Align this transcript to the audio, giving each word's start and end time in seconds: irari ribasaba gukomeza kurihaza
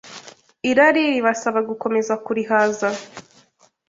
irari 0.69 1.01
ribasaba 1.13 1.59
gukomeza 1.69 2.13
kurihaza 2.25 2.87